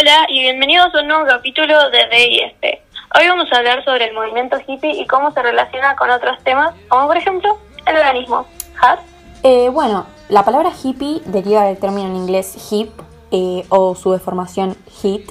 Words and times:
Hola 0.00 0.24
y 0.30 0.40
bienvenidos 0.40 0.94
a 0.94 1.00
un 1.00 1.08
nuevo 1.08 1.26
capítulo 1.26 1.90
de 1.90 2.06
DISP. 2.06 2.80
Hoy 3.18 3.28
vamos 3.28 3.52
a 3.52 3.58
hablar 3.58 3.84
sobre 3.84 4.06
el 4.06 4.14
movimiento 4.14 4.56
hippie 4.66 4.92
y 4.92 5.06
cómo 5.06 5.30
se 5.32 5.42
relaciona 5.42 5.94
con 5.94 6.08
otros 6.08 6.42
temas, 6.42 6.74
como 6.88 7.06
por 7.06 7.18
ejemplo 7.18 7.58
el 7.84 7.96
veganismo. 7.96 8.46
¿Has? 8.80 9.00
Eh, 9.42 9.68
bueno, 9.68 10.06
la 10.30 10.42
palabra 10.42 10.70
hippie 10.70 11.20
deriva 11.26 11.64
del 11.64 11.78
término 11.78 12.08
en 12.08 12.16
inglés 12.16 12.72
hip 12.72 12.88
eh, 13.30 13.66
o 13.68 13.94
su 13.94 14.12
deformación 14.12 14.74
hit, 15.02 15.30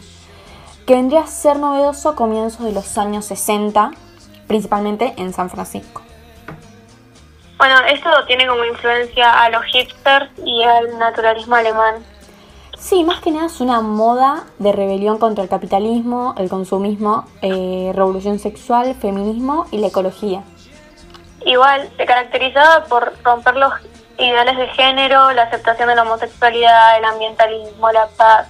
que 0.85 0.93
vendría 0.93 1.21
a 1.21 1.27
ser 1.27 1.57
novedoso 1.57 2.09
a 2.09 2.15
comienzos 2.15 2.63
de 2.63 2.71
los 2.71 2.95
años 2.99 3.25
60, 3.25 3.89
principalmente 4.47 5.15
en 5.17 5.33
San 5.33 5.49
Francisco. 5.49 6.03
Bueno, 7.57 7.75
esto 7.87 8.11
tiene 8.27 8.45
como 8.45 8.63
influencia 8.65 9.31
a 9.31 9.49
los 9.49 9.65
hipsters 9.65 10.29
y 10.45 10.61
al 10.61 10.99
naturalismo 10.99 11.55
alemán. 11.55 11.95
Sí, 12.79 13.03
más 13.03 13.19
que 13.19 13.31
nada 13.31 13.47
es 13.47 13.59
una 13.59 13.81
moda 13.81 14.45
de 14.57 14.71
rebelión 14.71 15.17
contra 15.19 15.43
el 15.43 15.49
capitalismo, 15.49 16.33
el 16.37 16.49
consumismo, 16.49 17.25
eh, 17.41 17.91
revolución 17.93 18.39
sexual, 18.39 18.95
feminismo 18.95 19.67
y 19.69 19.79
la 19.79 19.87
ecología. 19.87 20.43
Igual, 21.45 21.89
se 21.97 22.05
caracterizaba 22.05 22.85
por 22.85 23.13
romper 23.23 23.57
los 23.57 23.73
ideales 24.17 24.57
de 24.57 24.67
género, 24.69 25.31
la 25.33 25.43
aceptación 25.43 25.89
de 25.89 25.95
la 25.95 26.03
homosexualidad, 26.03 26.97
el 26.97 27.05
ambientalismo, 27.05 27.91
la 27.91 28.07
paz, 28.07 28.47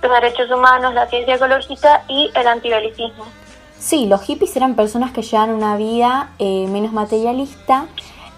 los 0.00 0.12
derechos 0.12 0.50
humanos, 0.50 0.94
la 0.94 1.06
ciencia 1.08 1.34
ecológica 1.34 2.04
y 2.08 2.30
el 2.34 2.46
antibelicismo. 2.46 3.24
Sí, 3.78 4.06
los 4.06 4.22
hippies 4.22 4.56
eran 4.56 4.76
personas 4.76 5.10
que 5.10 5.22
llevaban 5.22 5.54
una 5.54 5.76
vida 5.76 6.30
eh, 6.38 6.66
menos 6.68 6.92
materialista 6.92 7.86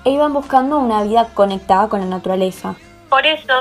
e 0.04 0.10
iban 0.10 0.32
buscando 0.32 0.78
una 0.78 1.02
vida 1.02 1.28
conectada 1.34 1.88
con 1.88 2.00
la 2.00 2.06
naturaleza. 2.06 2.76
Por 3.10 3.26
eso 3.26 3.52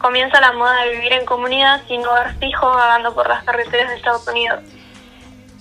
comienza 0.00 0.40
la 0.40 0.52
moda 0.52 0.82
de 0.82 0.94
vivir 0.94 1.12
en 1.12 1.24
comunidad 1.24 1.82
sin 1.86 2.04
hogar 2.04 2.34
fijo 2.38 2.66
vagando 2.68 3.14
por 3.14 3.28
las 3.28 3.44
carreteras 3.44 3.90
de 3.90 3.96
Estados 3.96 4.26
Unidos. 4.26 4.60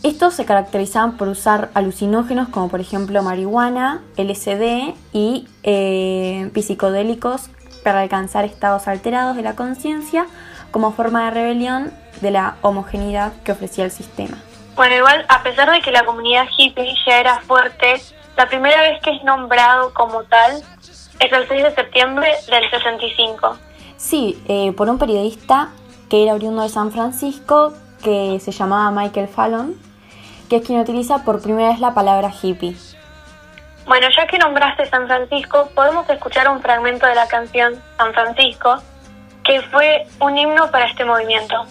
Estos 0.02 0.34
se 0.34 0.45
caracterizaban 0.45 1.17
por 1.17 1.27
usar 1.27 1.69
alucinógenos 1.73 2.47
como 2.47 2.69
por 2.69 2.80
ejemplo 2.80 3.22
marihuana, 3.22 4.02
LSD 4.16 4.95
y 5.11 5.47
eh, 5.64 6.49
psicodélicos 6.55 7.49
para 7.83 8.02
alcanzar 8.02 8.45
estados 8.45 8.88
alterados 8.88 9.36
de 9.36 9.41
la 9.41 9.55
conciencia 9.55 10.25
como 10.71 10.94
forma 10.94 11.25
de 11.25 11.31
rebelión 11.31 11.92
de 12.21 12.31
la 12.31 12.55
homogeneidad 12.61 13.33
que 13.44 13.52
ofrecía 13.52 13.86
el 13.86 13.92
sistema. 13.92 14.38
Bueno, 14.75 14.95
igual 14.95 15.25
a 15.27 15.44
pesar 15.44 15.69
de 15.69 15.81
que 15.81 15.92
la 15.92 16.05
comunidad 16.05 16.47
hippie 16.58 16.95
ya 17.05 17.19
era 17.19 17.39
fuerte, 17.42 18.02
la 18.38 18.47
primera 18.47 18.81
vez 18.81 19.02
que 19.02 19.11
es 19.11 19.23
nombrado 19.23 19.94
como 19.94 20.23
tal 20.23 20.64
es 21.19 21.31
el 21.33 21.47
6 21.47 21.64
de 21.64 21.75
septiembre 21.75 22.31
del 22.49 22.69
65. 22.69 23.58
Sí, 24.00 24.42
eh, 24.47 24.72
por 24.72 24.89
un 24.89 24.97
periodista 24.97 25.72
que 26.09 26.23
era 26.23 26.33
oriundo 26.33 26.61
de 26.61 26.69
San 26.69 26.89
Francisco, 26.89 27.73
que 28.02 28.39
se 28.39 28.52
llamaba 28.52 28.92
Michael 28.92 29.28
Fallon, 29.28 29.75
que 30.50 30.55
es 30.55 30.66
quien 30.66 30.80
utiliza 30.80 31.25
por 31.25 31.42
primera 31.42 31.69
vez 31.69 31.81
la 31.81 31.94
palabra 31.94 32.31
hippie. 32.42 32.77
Bueno, 33.86 34.08
ya 34.16 34.25
que 34.25 34.38
nombraste 34.38 34.86
San 34.86 35.05
Francisco, 35.05 35.70
podemos 35.75 36.09
escuchar 36.09 36.47
un 36.47 36.61
fragmento 36.61 37.08
de 37.08 37.16
la 37.16 37.27
canción 37.27 37.75
San 37.97 38.14
Francisco, 38.14 38.77
que 39.44 39.61
fue 39.64 40.08
un 40.22 40.38
himno 40.38 40.72
para 40.72 40.86
este 40.86 41.03
movimiento. 41.03 41.66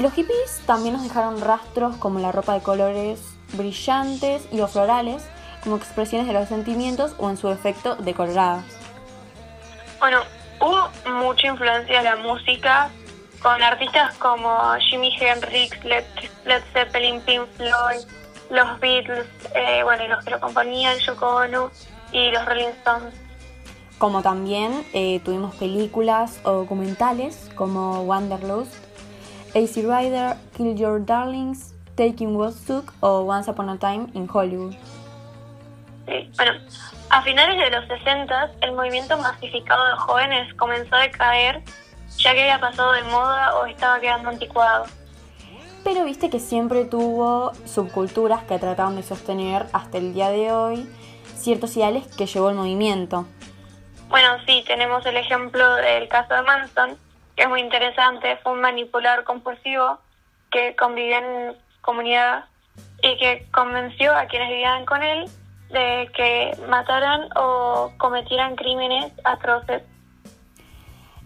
Los 0.00 0.14
hippies 0.14 0.62
también 0.64 0.94
nos 0.94 1.02
dejaron 1.02 1.42
rastros 1.42 1.94
como 1.96 2.20
la 2.20 2.32
ropa 2.32 2.54
de 2.54 2.62
colores 2.62 3.20
brillantes 3.52 4.48
y 4.50 4.62
o 4.62 4.66
florales, 4.66 5.28
como 5.62 5.76
expresiones 5.76 6.26
de 6.26 6.32
los 6.32 6.48
sentimientos 6.48 7.14
o 7.18 7.28
en 7.28 7.36
su 7.36 7.50
efecto 7.50 7.96
decoloradas. 7.96 8.64
Bueno, 9.98 10.20
hubo 10.58 10.88
mucha 11.18 11.48
influencia 11.48 11.98
de 11.98 12.04
la 12.04 12.16
música 12.16 12.88
con 13.42 13.62
artistas 13.62 14.16
como 14.16 14.74
Jimi 14.88 15.14
Hendrix, 15.20 15.84
Led, 15.84 16.04
Zeppelin, 16.72 17.20
Pink 17.20 17.46
Floyd, 17.58 18.06
los 18.48 18.80
Beatles, 18.80 19.26
eh, 19.54 19.82
bueno, 19.84 20.02
y 20.04 20.08
los 20.08 20.24
que 20.24 20.30
lo 20.30 20.40
componían, 20.40 20.96
Yoko 21.00 21.26
Ono 21.26 21.70
y 22.10 22.30
los 22.30 22.46
Rolling 22.46 22.68
Stones. 22.78 23.14
Como 23.98 24.22
también 24.22 24.82
eh, 24.94 25.20
tuvimos 25.26 25.54
películas 25.56 26.40
o 26.44 26.52
documentales 26.52 27.50
como 27.54 28.00
Wanderlust, 28.00 28.72
AC 29.54 29.76
Rider, 29.76 30.36
Kill 30.56 30.76
Your 30.76 31.04
Darlings, 31.04 31.74
Taking 31.96 32.36
Woodstock 32.36 32.92
o 33.00 33.20
Once 33.22 33.50
Upon 33.50 33.68
a 33.68 33.78
Time 33.78 34.06
in 34.14 34.28
Hollywood. 34.32 34.74
Sí, 36.06 36.30
bueno, 36.36 36.52
a 37.10 37.22
finales 37.22 37.58
de 37.58 37.70
los 37.70 37.86
60 37.88 38.52
el 38.62 38.72
movimiento 38.72 39.18
masificado 39.18 39.84
de 39.86 39.96
jóvenes 39.96 40.54
comenzó 40.54 40.96
a 40.96 41.00
decaer 41.00 41.62
ya 42.16 42.34
que 42.34 42.42
había 42.42 42.60
pasado 42.60 42.92
de 42.92 43.02
moda 43.04 43.56
o 43.56 43.66
estaba 43.66 44.00
quedando 44.00 44.28
anticuado. 44.28 44.86
Pero 45.84 46.04
viste 46.04 46.28
que 46.28 46.38
siempre 46.38 46.84
tuvo 46.84 47.52
subculturas 47.64 48.44
que 48.44 48.58
trataron 48.58 48.96
de 48.96 49.02
sostener 49.02 49.66
hasta 49.72 49.98
el 49.98 50.12
día 50.12 50.30
de 50.30 50.52
hoy 50.52 50.88
ciertos 51.36 51.76
ideales 51.76 52.06
que 52.16 52.26
llevó 52.26 52.50
el 52.50 52.56
movimiento. 52.56 53.26
Bueno, 54.08 54.36
sí, 54.46 54.62
tenemos 54.66 55.06
el 55.06 55.16
ejemplo 55.16 55.74
del 55.76 56.08
caso 56.08 56.34
de 56.34 56.42
Manson, 56.42 56.98
es 57.40 57.48
muy 57.48 57.60
interesante, 57.60 58.36
fue 58.42 58.52
un 58.52 58.60
manipulador 58.60 59.24
compulsivo 59.24 59.98
que 60.50 60.76
convivía 60.76 61.18
en 61.18 61.56
comunidad 61.80 62.44
y 63.02 63.16
que 63.16 63.46
convenció 63.50 64.14
a 64.14 64.26
quienes 64.26 64.50
vivían 64.50 64.84
con 64.84 65.02
él 65.02 65.24
de 65.70 66.10
que 66.14 66.52
mataran 66.68 67.30
o 67.36 67.92
cometieran 67.96 68.56
crímenes 68.56 69.12
atroces. 69.24 69.82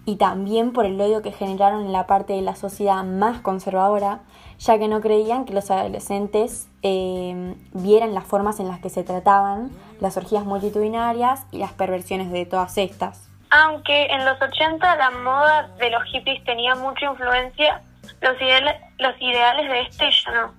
Y 0.07 0.17
también 0.17 0.73
por 0.73 0.87
el 0.87 1.01
odio 1.01 1.21
que 1.21 1.33
generaron 1.33 1.87
en 1.87 1.93
la 1.93 2.07
parte 2.07 2.35
de 2.35 2.43
la 2.43 2.55
sociedad 2.55 3.03
más 3.03 3.41
conservadora, 3.41 4.21
ya 4.59 4.79
que 4.79 4.87
no 4.87 5.01
creían 5.01 5.47
que 5.47 5.55
los 5.55 5.71
adolescentes 5.73 6.69
eh, 6.83 7.57
vieran 7.73 8.15
las 8.15 8.25
formas 8.25 8.61
en 8.61 8.69
las 8.69 8.79
que 8.79 8.91
se 8.91 9.03
trataban 9.03 9.73
las 10.01 10.17
orgías 10.17 10.45
multitudinarias 10.45 11.45
y 11.51 11.59
las 11.59 11.73
perversiones 11.73 12.31
de 12.31 12.47
todas 12.47 12.79
estas. 12.79 13.34
Aunque 13.57 14.07
en 14.07 14.25
los 14.25 14.43
80 14.43 14.97
la 14.97 15.11
moda 15.13 15.69
de 15.79 15.89
los 15.89 16.03
hippies 16.07 16.43
tenía 16.43 16.75
mucha 16.75 17.07
influencia, 17.07 17.81
los, 18.21 18.41
ideales, 18.41 18.75
los 18.99 19.15
ideales 19.21 19.71
de 19.71 19.81
este 19.83 20.11
ya 20.11 20.33
no. 20.33 20.55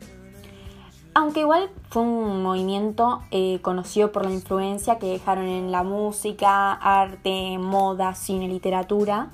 Aunque 1.13 1.41
igual 1.41 1.69
fue 1.89 2.03
un 2.03 2.41
movimiento 2.41 3.22
eh, 3.31 3.59
conocido 3.61 4.13
por 4.13 4.23
la 4.23 4.31
influencia 4.31 4.97
que 4.97 5.07
dejaron 5.07 5.45
en 5.45 5.73
la 5.73 5.83
música, 5.83 6.72
arte, 6.72 7.57
moda, 7.57 8.16
cine, 8.16 8.47
literatura 8.47 9.27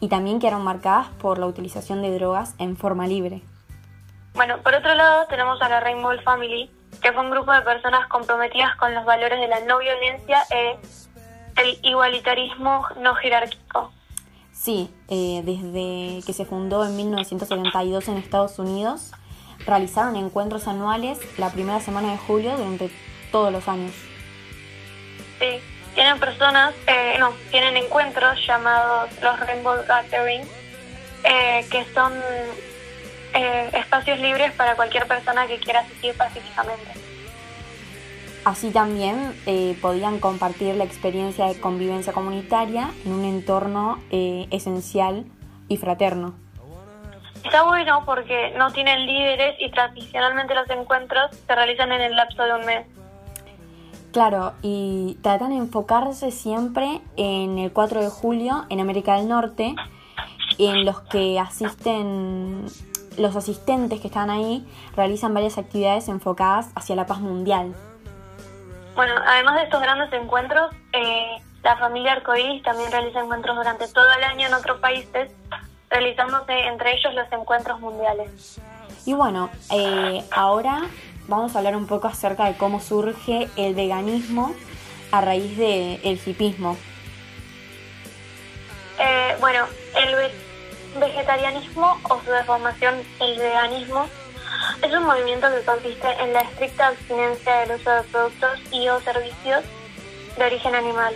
y 0.00 0.08
también 0.08 0.40
quedaron 0.40 0.64
marcadas 0.64 1.08
por 1.20 1.38
la 1.38 1.46
utilización 1.46 2.00
de 2.00 2.14
drogas 2.14 2.54
en 2.58 2.78
forma 2.78 3.06
libre. 3.06 3.42
Bueno, 4.32 4.56
por 4.62 4.74
otro 4.74 4.94
lado 4.94 5.26
tenemos 5.26 5.60
a 5.60 5.68
la 5.68 5.80
Rainbow 5.80 6.18
Family, 6.24 6.70
que 7.02 7.12
fue 7.12 7.22
un 7.22 7.30
grupo 7.30 7.52
de 7.52 7.60
personas 7.60 8.08
comprometidas 8.08 8.74
con 8.76 8.94
los 8.94 9.04
valores 9.04 9.38
de 9.38 9.48
la 9.48 9.60
no 9.66 9.80
violencia 9.80 10.44
e 10.50 10.78
el 11.56 11.78
igualitarismo 11.82 12.86
no 13.00 13.14
jerárquico. 13.14 13.92
Sí, 14.52 14.90
eh, 15.08 15.42
desde 15.44 16.24
que 16.26 16.32
se 16.32 16.44
fundó 16.44 16.84
en 16.84 16.96
1972 16.96 18.08
en 18.08 18.16
Estados 18.16 18.58
Unidos, 18.58 19.12
realizaron 19.66 20.16
encuentros 20.16 20.68
anuales 20.68 21.18
la 21.38 21.50
primera 21.50 21.80
semana 21.80 22.12
de 22.12 22.18
julio 22.18 22.56
durante 22.56 22.90
todos 23.30 23.52
los 23.52 23.68
años. 23.68 23.92
Sí, 25.38 25.60
tienen 25.94 26.18
personas, 26.18 26.74
eh, 26.86 27.16
no, 27.18 27.32
tienen 27.50 27.76
encuentros 27.76 28.38
llamados 28.46 29.10
los 29.20 29.40
Rainbow 29.40 29.76
Gathering, 29.86 30.42
eh, 31.24 31.66
que 31.70 31.84
son 31.92 32.12
eh, 33.34 33.70
espacios 33.72 34.18
libres 34.18 34.52
para 34.52 34.74
cualquier 34.74 35.06
persona 35.06 35.46
que 35.46 35.58
quiera 35.58 35.80
asistir 35.80 36.14
pacíficamente. 36.16 36.92
Así 38.44 38.70
también 38.70 39.34
podían 39.80 40.18
compartir 40.18 40.74
la 40.74 40.84
experiencia 40.84 41.46
de 41.46 41.60
convivencia 41.60 42.12
comunitaria 42.12 42.90
en 43.04 43.12
un 43.12 43.24
entorno 43.24 43.98
esencial 44.10 45.26
y 45.68 45.76
fraterno. 45.76 46.34
Está 47.44 47.64
bueno 47.64 48.02
porque 48.04 48.52
no 48.56 48.72
tienen 48.72 49.06
líderes 49.06 49.56
y 49.60 49.70
tradicionalmente 49.70 50.54
los 50.54 50.68
encuentros 50.70 51.36
se 51.46 51.54
realizan 51.54 51.92
en 51.92 52.00
el 52.00 52.16
lapso 52.16 52.42
de 52.42 52.54
un 52.54 52.66
mes. 52.66 52.86
Claro, 54.12 54.52
y 54.62 55.18
tratan 55.22 55.50
de 55.50 55.56
enfocarse 55.56 56.30
siempre 56.30 57.00
en 57.16 57.58
el 57.58 57.72
4 57.72 58.00
de 58.00 58.10
julio 58.10 58.64
en 58.68 58.80
América 58.80 59.16
del 59.16 59.28
Norte, 59.28 59.74
en 60.58 60.84
los 60.84 61.00
que 61.00 61.38
asisten, 61.38 62.66
los 63.18 63.36
asistentes 63.36 64.00
que 64.00 64.08
están 64.08 64.30
ahí 64.30 64.66
realizan 64.94 65.32
varias 65.32 65.58
actividades 65.58 66.08
enfocadas 66.08 66.70
hacia 66.74 66.94
la 66.94 67.06
paz 67.06 67.20
mundial. 67.20 67.74
Bueno, 68.94 69.14
además 69.26 69.56
de 69.56 69.62
estos 69.64 69.80
grandes 69.80 70.12
encuentros, 70.12 70.74
eh, 70.92 71.36
la 71.62 71.76
familia 71.76 72.12
Arcoíris 72.12 72.62
también 72.62 72.90
realiza 72.90 73.20
encuentros 73.20 73.56
durante 73.56 73.88
todo 73.88 74.10
el 74.12 74.24
año 74.24 74.48
en 74.48 74.54
otros 74.54 74.80
países 74.80 75.30
realizándose 75.90 76.52
entre 76.52 76.94
ellos 76.94 77.14
los 77.14 77.30
encuentros 77.32 77.80
mundiales. 77.80 78.60
Y 79.04 79.12
bueno, 79.14 79.50
eh, 79.70 80.24
ahora 80.30 80.82
vamos 81.28 81.54
a 81.54 81.58
hablar 81.58 81.76
un 81.76 81.86
poco 81.86 82.08
acerca 82.08 82.46
de 82.46 82.56
cómo 82.56 82.80
surge 82.80 83.48
el 83.56 83.74
veganismo 83.74 84.54
a 85.10 85.20
raíz 85.20 85.56
del 85.56 86.00
el 86.02 86.20
hipismo. 86.24 86.76
Eh, 88.98 89.36
bueno, 89.40 89.66
el 89.96 90.30
vegetarianismo 91.00 91.98
o 92.08 92.20
su 92.20 92.30
deformación, 92.30 92.94
el 93.20 93.38
veganismo, 93.38 94.06
es 94.82 94.92
un 94.92 95.04
movimiento 95.04 95.46
que 95.54 95.64
consiste 95.64 96.08
en 96.20 96.32
la 96.32 96.40
estricta 96.40 96.88
abstinencia 96.88 97.56
del 97.60 97.80
uso 97.80 97.90
de 97.90 98.02
productos 98.02 98.58
y 98.72 98.88
o 98.88 99.00
servicios 99.00 99.64
de 100.36 100.44
origen 100.44 100.74
animal, 100.74 101.14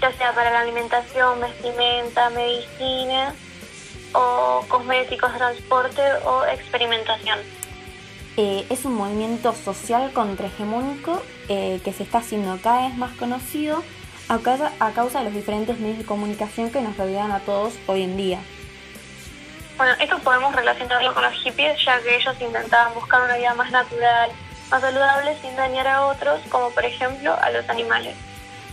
ya 0.00 0.12
sea 0.12 0.34
para 0.34 0.50
la 0.50 0.60
alimentación, 0.60 1.40
vestimenta, 1.40 2.30
medicina 2.30 3.34
o 4.14 4.64
cosméticos, 4.68 5.32
transporte 5.36 6.02
o 6.24 6.44
experimentación. 6.46 7.38
Eh, 8.36 8.66
es 8.68 8.84
un 8.84 8.94
movimiento 8.94 9.52
social 9.52 10.12
contrahegemónico 10.12 11.22
eh, 11.48 11.80
que 11.84 11.92
se 11.92 12.02
está 12.02 12.18
haciendo 12.18 12.58
cada 12.62 12.88
vez 12.88 12.96
más 12.96 13.12
conocido 13.16 13.82
a 14.28 14.38
causa, 14.38 14.72
a 14.80 14.90
causa 14.92 15.20
de 15.20 15.26
los 15.26 15.34
diferentes 15.34 15.78
medios 15.78 15.98
de 15.98 16.04
comunicación 16.04 16.70
que 16.70 16.80
nos 16.80 16.96
rodean 16.96 17.32
a 17.32 17.40
todos 17.40 17.74
hoy 17.86 18.02
en 18.02 18.16
día. 18.16 18.40
Bueno, 19.78 19.94
esto 20.00 20.18
podemos 20.18 20.52
relacionarlo 20.56 21.14
con 21.14 21.22
los 21.22 21.32
hippies, 21.34 21.78
ya 21.84 22.02
que 22.02 22.16
ellos 22.16 22.34
intentaban 22.40 22.92
buscar 22.94 23.22
una 23.22 23.36
vida 23.36 23.54
más 23.54 23.70
natural, 23.70 24.28
más 24.70 24.80
saludable, 24.80 25.40
sin 25.40 25.54
dañar 25.54 25.86
a 25.86 26.06
otros, 26.06 26.40
como 26.48 26.70
por 26.70 26.84
ejemplo 26.84 27.36
a 27.40 27.48
los 27.50 27.68
animales. 27.68 28.16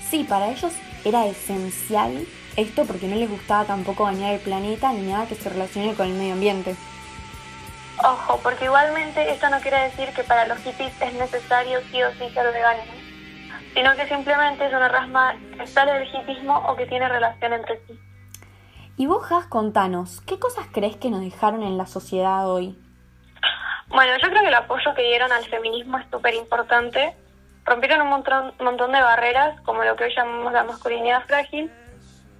Sí, 0.10 0.24
para 0.24 0.50
ellos 0.50 0.74
era 1.04 1.28
esencial 1.28 2.25
esto 2.57 2.86
porque 2.86 3.07
no 3.07 3.18
les 3.18 3.30
gustaba 3.30 3.66
tampoco 3.66 4.06
dañar 4.06 4.34
el 4.34 4.40
planeta 4.40 4.92
ni 4.94 5.12
nada 5.12 5.28
que 5.28 5.36
se 5.36 5.50
relacione 5.50 5.94
con 5.94 6.07
el 6.07 6.13
medio 6.13 6.34
ambiente. 6.34 6.75
Ojo, 8.04 8.40
porque 8.42 8.66
igualmente 8.66 9.30
esto 9.30 9.48
no 9.50 9.60
quiere 9.60 9.84
decir 9.84 10.10
que 10.10 10.24
para 10.24 10.48
los 10.48 10.58
hippies 10.60 10.94
es 11.00 11.13
necesario 11.13 11.81
sí 11.92 12.01
o 12.01 12.12
sí 12.13 12.34
ser 12.34 12.51
vegano, 12.51 12.81
sino 13.75 13.96
que 13.96 14.08
simplemente 14.08 14.66
es 14.66 14.74
una 14.74 14.88
rasma 14.88 15.36
que 15.56 15.68
sale 15.68 15.94
del 15.94 16.08
hippismo 16.08 16.58
o 16.68 16.75
que 16.75 16.88
tiene 16.88 17.08
relación 17.08 17.54
entre 17.54 17.80
sí. 17.86 18.00
Y 18.98 19.08
vos, 19.08 19.30
Has, 19.30 19.48
contanos, 19.48 20.22
¿qué 20.22 20.40
cosas 20.40 20.68
crees 20.72 20.96
que 20.96 21.10
nos 21.10 21.20
dejaron 21.20 21.64
en 21.64 21.78
la 21.78 21.86
sociedad 21.86 22.50
hoy? 22.50 22.80
Bueno, 23.90 24.14
yo 24.22 24.30
creo 24.30 24.42
que 24.42 24.48
el 24.48 24.54
apoyo 24.54 24.94
que 24.96 25.04
dieron 25.04 25.32
al 25.34 25.44
feminismo 25.46 25.98
es 25.98 26.06
súper 26.10 26.34
importante. 26.34 27.14
Rompieron 27.66 28.02
un 28.02 28.10
montón, 28.10 28.54
montón 28.60 28.94
de 28.94 29.02
barreras, 29.02 29.60
como 29.62 29.84
lo 29.84 29.98
que 29.98 30.06
hoy 30.06 30.14
llamamos 30.16 30.54
la 30.54 30.64
masculinidad 30.64 31.26
frágil, 31.26 31.70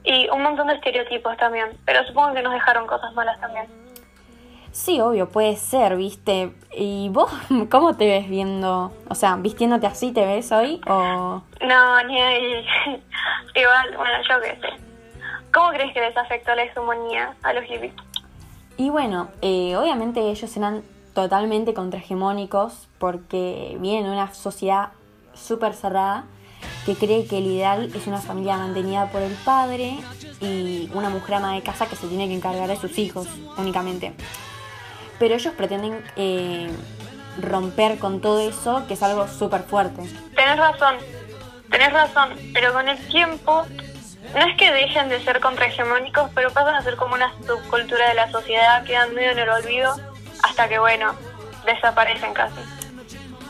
y 0.06 0.30
un 0.30 0.44
montón 0.44 0.68
de 0.68 0.76
estereotipos 0.76 1.36
también. 1.36 1.78
Pero 1.86 2.06
supongo 2.06 2.34
que 2.34 2.42
nos 2.42 2.54
dejaron 2.54 2.88
cosas 2.88 3.14
malas 3.14 3.40
también. 3.42 3.68
Sí, 4.72 5.02
obvio, 5.02 5.30
puede 5.30 5.58
ser, 5.58 5.98
¿viste? 5.98 6.54
¿Y 6.72 7.10
vos 7.10 7.32
cómo 7.70 7.98
te 7.98 8.08
ves 8.08 8.30
viendo? 8.30 8.94
O 9.10 9.16
sea, 9.16 9.36
¿vistiéndote 9.36 9.88
así 9.88 10.14
te 10.14 10.26
ves 10.26 10.54
hoy 10.54 10.80
o...? 10.88 11.42
No, 11.62 12.04
ni 12.04 12.22
ahí. 12.22 12.66
Igual, 13.56 13.98
bueno, 13.98 14.14
yo 14.30 14.42
qué 14.42 14.58
sé. 14.62 14.85
¿Cómo 15.56 15.70
crees 15.70 15.94
que 15.94 16.02
les 16.02 16.18
afectó 16.18 16.54
la 16.54 16.64
hegemonía 16.64 17.34
a 17.42 17.54
los 17.54 17.64
hippies? 17.64 17.94
Y 18.76 18.90
bueno, 18.90 19.30
eh, 19.42 19.78
obviamente 19.78 20.20
ellos 20.20 20.58
eran 20.58 20.84
totalmente 21.14 21.74
contrahegemónicos 21.74 22.90
porque 23.00 23.78
vienen 23.80 24.04
de 24.04 24.12
una 24.12 24.34
sociedad 24.34 24.90
súper 25.34 25.74
cerrada 25.74 26.26
que 26.86 26.96
cree 26.96 27.26
que 27.26 27.38
el 27.38 27.46
ideal 27.46 27.90
es 27.96 28.06
una 28.06 28.18
familia 28.18 28.58
mantenida 28.58 29.10
por 29.12 29.22
el 29.22 29.32
padre 29.46 29.98
y 30.42 30.90
una 30.94 31.10
mujer 31.10 31.36
ama 31.36 31.56
de 31.56 31.62
casa 31.62 31.88
que 31.88 31.96
se 31.96 32.10
tiene 32.10 32.28
que 32.28 32.36
encargar 32.36 32.68
de 32.68 32.76
sus 32.76 32.98
hijos 32.98 33.30
únicamente. 33.58 34.14
Pero 35.20 35.36
ellos 35.36 35.54
pretenden 35.54 36.04
eh, 36.18 36.70
romper 37.42 37.98
con 37.98 38.20
todo 38.20 38.42
eso, 38.42 38.84
que 38.90 38.96
es 38.96 39.04
algo 39.04 39.30
súper 39.30 39.64
fuerte. 39.64 40.02
Tenés 40.36 40.58
razón, 40.58 40.98
tenés 41.72 41.94
razón, 41.94 42.34
pero 42.54 42.74
con 42.74 42.90
el 42.90 42.98
tiempo 43.08 43.64
no 44.34 44.46
es 44.46 44.58
que 44.58 44.72
dejen 44.72 45.10
de 45.10 45.24
ser 45.24 45.40
contrahegemónicos, 45.40 46.30
pero 46.34 46.52
pasan 46.52 46.76
a 46.76 46.82
ser 46.82 46.96
como 46.96 47.16
una 47.16 47.34
subcultura 47.46 48.10
de 48.10 48.16
la 48.16 48.32
sociedad, 48.32 48.84
quedan 48.84 49.14
medio 49.14 49.32
en 49.32 49.40
el 49.40 49.50
olvido 49.50 49.96
hasta 50.44 50.68
que, 50.68 50.80
bueno, 50.80 51.16
desaparecen 51.66 52.34
casi. 52.34 52.62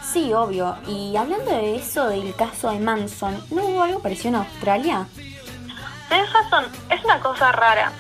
Sí, 0.03 0.33
obvio. 0.33 0.77
Y 0.87 1.15
hablando 1.17 1.51
de 1.51 1.75
eso, 1.75 2.07
del 2.07 2.35
caso 2.35 2.71
de 2.71 2.79
Manson, 2.79 3.43
¿no 3.49 3.63
hubo 3.63 3.83
algo 3.83 4.01
parecido 4.01 4.29
en 4.29 4.35
Australia? 4.35 5.07
Tienes 6.07 6.31
razón, 6.31 6.65
es 6.89 7.03
una 7.03 7.19
cosa 7.19 7.51
rara. 7.51 7.91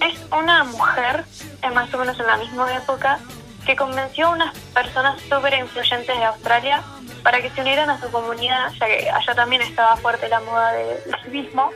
Es 0.00 0.20
una 0.30 0.64
mujer, 0.64 1.24
es 1.62 1.74
más 1.74 1.92
o 1.94 1.98
menos 1.98 2.20
en 2.20 2.26
la 2.26 2.36
misma 2.36 2.76
época, 2.76 3.18
que 3.64 3.74
convenció 3.74 4.28
a 4.28 4.30
unas 4.30 4.56
personas 4.74 5.20
súper 5.22 5.54
influyentes 5.54 6.16
de 6.16 6.24
Australia 6.24 6.82
para 7.22 7.42
que 7.42 7.50
se 7.50 7.60
unieran 7.60 7.90
a 7.90 8.00
su 8.00 8.08
comunidad, 8.10 8.70
ya 8.78 8.86
que 8.86 9.10
allá 9.10 9.34
también 9.34 9.62
estaba 9.62 9.96
fuerte 9.96 10.28
la 10.28 10.40
moda 10.40 10.72
del 10.72 11.16
civismo. 11.24 11.70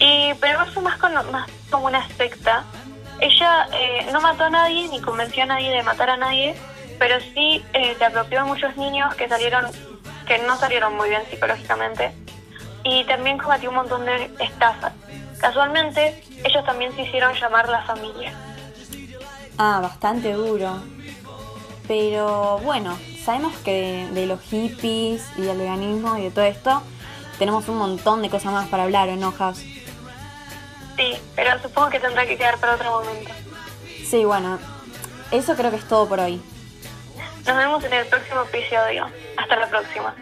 Y, 0.00 0.34
pero 0.40 0.66
fue 0.66 0.82
más, 0.82 0.98
más 1.30 1.48
como 1.70 1.86
una 1.86 2.06
secta. 2.08 2.64
Ella 3.20 3.68
eh, 3.72 4.08
no 4.12 4.20
mató 4.20 4.44
a 4.44 4.50
nadie 4.50 4.88
ni 4.88 5.00
convenció 5.00 5.42
a 5.44 5.46
nadie 5.46 5.70
de 5.70 5.82
matar 5.82 6.10
a 6.10 6.16
nadie, 6.16 6.56
pero 6.98 7.20
sí 7.20 7.62
eh, 7.74 7.94
se 7.96 8.04
apropió 8.04 8.40
a 8.40 8.44
muchos 8.44 8.76
niños 8.76 9.14
que 9.14 9.28
salieron, 9.28 9.66
que 10.26 10.38
no 10.38 10.56
salieron 10.56 10.96
muy 10.96 11.10
bien 11.10 11.22
psicológicamente, 11.30 12.12
y 12.82 13.04
también 13.04 13.36
cometió 13.36 13.68
un 13.68 13.76
montón 13.76 14.06
de 14.06 14.30
estafas. 14.40 14.94
Casualmente, 15.38 16.24
ellos 16.44 16.64
también 16.64 16.94
se 16.96 17.02
hicieron 17.02 17.34
llamar 17.34 17.68
la 17.68 17.82
familia. 17.82 18.32
Ah, 19.58 19.80
bastante 19.82 20.32
duro. 20.32 20.82
Pero 21.86 22.58
bueno, 22.58 22.96
sabemos 23.24 23.54
que 23.58 24.08
de, 24.12 24.26
los 24.26 24.40
hippies 24.42 25.22
y 25.36 25.42
del 25.42 25.58
veganismo 25.58 26.16
y 26.16 26.22
de 26.22 26.30
todo 26.30 26.44
esto, 26.44 26.82
tenemos 27.38 27.68
un 27.68 27.76
montón 27.76 28.22
de 28.22 28.30
cosas 28.30 28.52
más 28.52 28.68
para 28.68 28.84
hablar, 28.84 29.08
¿o 29.08 29.16
no, 29.16 29.32
Sí, 31.00 31.16
pero 31.34 31.58
supongo 31.62 31.88
que 31.88 31.98
tendrá 31.98 32.26
que 32.26 32.36
quedar 32.36 32.58
para 32.58 32.74
otro 32.74 32.90
momento. 32.90 33.30
Sí, 34.04 34.22
bueno, 34.26 34.58
eso 35.30 35.56
creo 35.56 35.70
que 35.70 35.78
es 35.78 35.88
todo 35.88 36.06
por 36.06 36.20
hoy. 36.20 36.42
Nos 37.46 37.56
vemos 37.56 37.82
en 37.84 37.92
el 37.94 38.06
próximo 38.06 38.42
episodio. 38.42 39.10
Hasta 39.38 39.56
la 39.56 39.66
próxima. 39.70 40.14